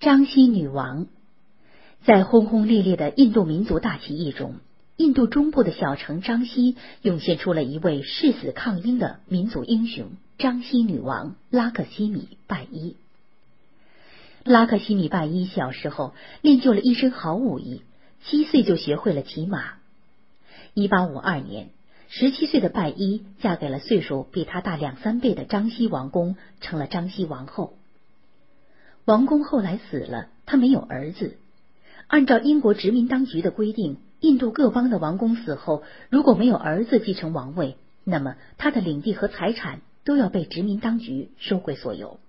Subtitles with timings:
[0.00, 1.08] 张西女王
[2.04, 4.54] 在轰轰烈烈的印度民族大起义中，
[4.96, 12.94] 印度中部的小城张西涌现出了一位誓死抗英的民族英雄——张西女王拉克西米拜伊。
[14.44, 17.82] 拉克西米拜伊小时候练就了一身好武艺，
[18.22, 19.78] 七岁就学会了骑马。
[20.74, 21.70] 一八五二年，
[22.08, 27.74] 十七岁的拜伊嫁给了岁数比他大两三倍的张西王公，成了张西王后。
[29.08, 31.38] 王公后来死了，他没有儿子。
[32.08, 42.20] 按照英国殖民当局的规定，印度各邦的王公死后，如果没有儿子继承王位，那么他的领地和财产都要被殖民当局收回所有。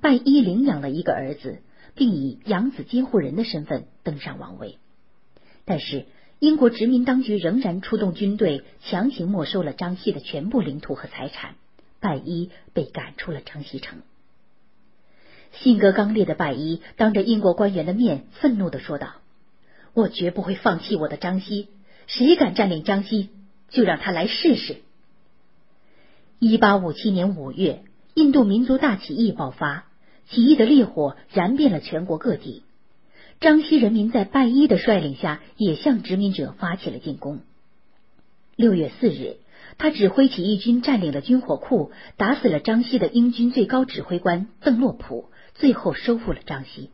[0.00, 1.58] 拜伊领养了一个儿子，
[1.96, 4.78] 并以养子监护人的身份登上王位。
[5.64, 6.06] 但是，
[6.38, 11.56] 英国殖民当局仍然出动军队，强行没收了张西的全部领土和财产。
[11.98, 13.98] 拜伊被赶出了张西城。
[15.52, 19.14] 性格刚烈的拜伊当着英国官员的面愤怒的说道
[19.94, 21.68] ：“我绝不会放弃我的张西，
[22.06, 23.30] 谁敢占领张西，
[23.70, 24.76] 就让他来试试。”
[26.38, 27.82] 一八五七年五月，
[28.14, 29.86] 印度民族大起义爆发，
[30.28, 32.62] 起义的烈火燃遍了全国各地。
[33.40, 37.40] 张西人民在拜伊的率领下，也向殖民者发起了进攻。
[38.54, 39.36] 六月四日，
[39.78, 45.30] 他指挥起义军占领了军火库，打死了张西的英军最高指挥官邓洛普。
[45.58, 46.90] 最后收复了张西。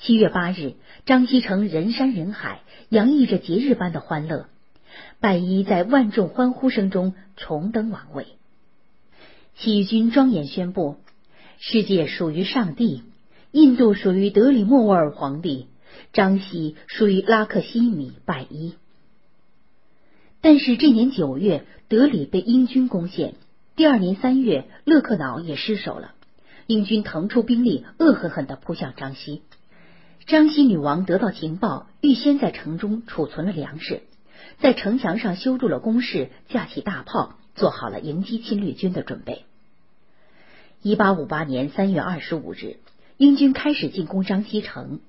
[0.00, 0.74] 七月八日，
[1.06, 4.48] 张西城人山人海，洋溢着节日般的欢乐。
[5.20, 8.26] 拜伊在万众欢呼声中重登王位。
[9.56, 10.96] 起义军庄严宣布：
[11.58, 13.02] 世界属于上帝，
[13.52, 15.68] 印度属于德里莫沃尔皇帝，
[16.12, 18.74] 张西属于拉克西米拜伊。
[20.40, 23.34] 但是这年九月，德里被英军攻陷；
[23.76, 26.14] 第二年三月，勒克瑙也失守了。
[26.66, 29.42] 英军腾出兵力，恶狠狠地扑向张西。
[30.26, 34.02] 张西女王得到情报，预先在城中储存了粮食，
[34.58, 39.44] 在城墙上修筑了工事，架起大炮，做好了迎击侵略军的准备。
[40.80, 42.78] 一八五八年三月二十五日，
[43.18, 45.00] 英军开始进攻张西城，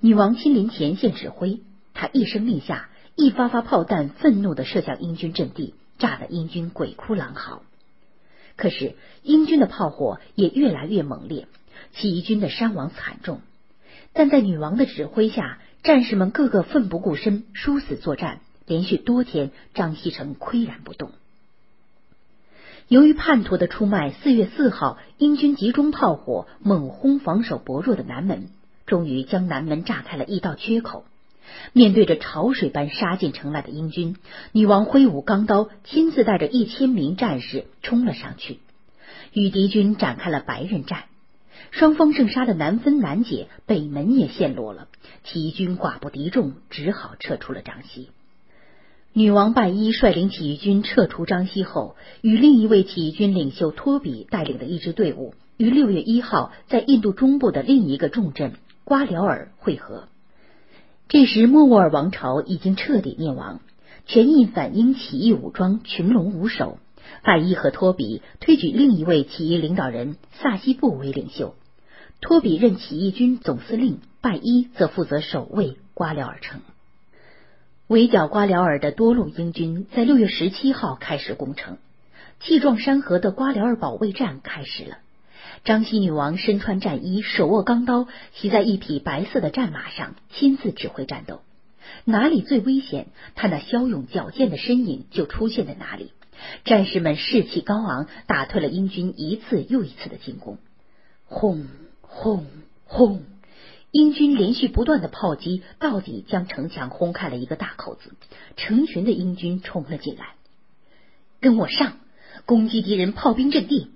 [0.00, 1.60] 女王亲临前线指挥，
[1.94, 7.62] 她一声令下，一发发炮弹愤怒地射向英军阵地，炸得英军鬼哭狼嚎。
[8.58, 11.46] 可是英军的炮火也越来越猛烈，
[11.92, 13.40] 起义军的伤亡惨重。
[14.12, 18.40] 但在女王的指挥下，战士们个个奋不顾身，殊死作战。
[18.66, 21.12] 连续多天，张锡成岿然不动。
[22.88, 28.48] 由于叛徒的出卖，四月四号，英军集中炮火，猛轰防守薄弱的南门，
[28.86, 31.04] 终于将南门炸开了一道缺口。
[31.72, 34.16] 面对着潮水般杀进城来的英军，
[34.52, 38.58] 女王挥舞钢刀，亲自带着一千名战士冲了上去，
[39.32, 41.04] 与敌军展开了白刃战。
[41.70, 44.88] 双方正杀得难分难解，北门也陷落了，
[45.24, 48.08] 起义军寡不敌众，只好撤出了张西。
[49.12, 58.52] 女王拜伊率领起义军撤出张西后，与另一位起义军领袖托比带领的一支队伍，于六月一号在印度中部的另一个重镇
[58.84, 60.08] 瓜辽尔会合。
[61.08, 63.60] 这时，莫卧儿王朝已经彻底灭亡，
[64.04, 66.78] 全印反英起义武装群龙无首。
[67.24, 71.54] 拜伊和托比推举另一位起义领导人萨西布为领袖，
[72.20, 76.60] 托比任起义军总司令，拜伊则负责守卫瓜廖尔城。
[77.86, 81.78] 围剿瓜廖尔的多路英军在六月十七号开始攻城，
[82.40, 84.98] 气壮山河的瓜廖尔保卫战开始了。
[85.64, 91.40] 张西女王身穿战衣，手握钢刀，骑在一匹白色的战马上，亲自指挥战斗。
[92.04, 96.12] 哪里最危险，她那骁勇矫健的身影就出现在哪里。
[96.64, 100.58] 战士们士气高昂，打退了英军一次又一次的进攻。
[101.24, 101.66] 轰
[102.00, 102.46] 轰
[102.84, 103.22] 轰！
[103.90, 108.12] 英军连续不断的炮击，到底将城墙轰开了一个大口子。
[108.56, 110.34] 成群的英军冲了进来，
[111.40, 111.96] 跟我上，
[112.44, 113.90] 攻击敌人炮兵阵地。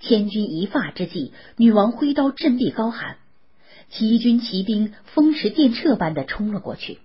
[0.00, 3.16] 千钧一发之际，女王挥刀振臂高喊
[3.90, 6.98] ：“起义军骑兵风驰电掣般的冲了过去。”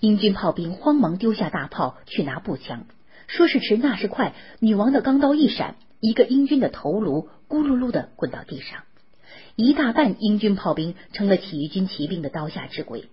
[0.00, 2.86] 英军炮兵慌忙丢下大炮去拿步枪，
[3.28, 8.82] 说是迟那是快，女王的钢刀一闪，一个英军的头颅咕噜噜的滚到地上，
[9.54, 13.08] 一大半英军炮兵成了起义军骑兵的刀下之鬼。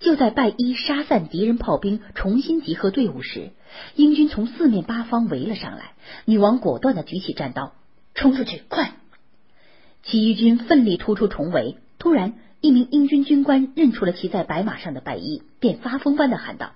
[0.00, 3.50] 就在拜伊杀散敌人炮兵，重新集合队伍时，
[3.94, 5.92] 英军从四面八方围了上来，
[6.24, 7.74] 女王果断的举起战刀。
[8.20, 8.92] 冲出去，快！
[10.02, 11.78] 起义军奋力突出重围。
[11.98, 16.72] 突然，一名英军军官认出了骑在白马上的白衣，便发疯般的喊道：“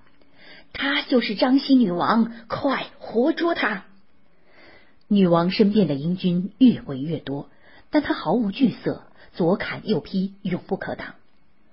[0.72, 3.84] 她就是张西女王，快活捉她！”
[5.06, 7.50] 女王身边的英军越围越多，
[7.90, 9.02] 但她毫无惧色，
[9.34, 11.14] 左砍右劈，永不可挡。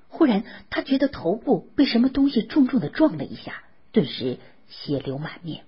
[0.10, 3.64] 忽然，他觉得头部被什么东西重重的撞了一下，
[3.94, 4.38] 顿时
[4.68, 5.64] 血流满面。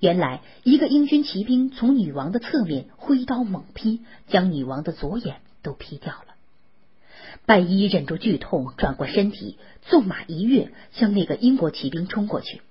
[0.00, 6.34] 原来，一个英军骑兵从女王的侧面挥刀猛劈，将女王的左眼都劈掉了。
[7.44, 12.62] 拜伊忍住剧痛，转过身体，纵马一跃，向那个英国骑兵冲过去。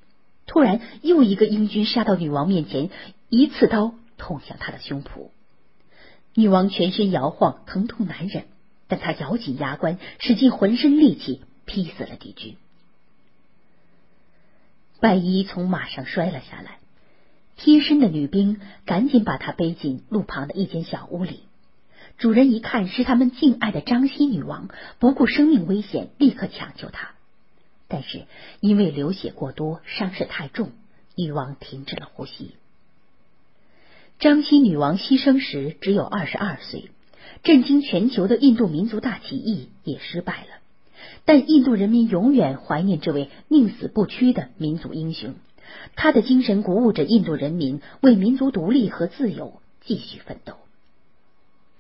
[0.48, 2.90] 突然，又一个英军杀到女王面前，
[3.30, 5.30] 一刺刀捅向她的胸脯。
[6.34, 8.46] 女王全身摇晃，疼痛难忍，
[8.88, 12.56] 但她咬紧牙关，使尽浑身力气，劈死了敌军。
[15.00, 16.79] 拜伊从马上摔了下来，
[17.62, 21.42] 贴身的女兵赶紧把她背进路旁的一间小屋里。
[22.18, 27.12] 主人一看是他们敬爱的张熙女王，不顾生命危险，立刻抢救她。
[27.90, 28.24] 但是
[28.62, 30.72] 因为流血过多，伤势太重，
[31.16, 32.52] 女王停止了呼吸。
[34.20, 36.90] 张熙女王牺牲时只有二十二岁，
[37.44, 40.48] 震惊全球的印度民族大起义也失败了。
[41.26, 45.36] 但印度人民永远怀念这位宁死不屈的民族英雄，
[45.96, 50.54] 他的精神鼓舞着印度人民为民族独立和自由继续奋斗。